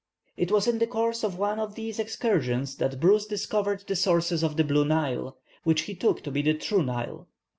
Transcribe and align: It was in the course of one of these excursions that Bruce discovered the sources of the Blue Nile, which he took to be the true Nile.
It 0.35 0.51
was 0.51 0.65
in 0.67 0.79
the 0.79 0.87
course 0.87 1.23
of 1.23 1.37
one 1.37 1.59
of 1.59 1.75
these 1.75 1.99
excursions 1.99 2.77
that 2.77 2.99
Bruce 2.99 3.27
discovered 3.27 3.83
the 3.85 3.95
sources 3.95 4.41
of 4.43 4.57
the 4.57 4.63
Blue 4.63 4.83
Nile, 4.83 5.37
which 5.63 5.81
he 5.81 5.93
took 5.93 6.23
to 6.23 6.31
be 6.31 6.41
the 6.41 6.55
true 6.55 6.81
Nile. 6.81 7.27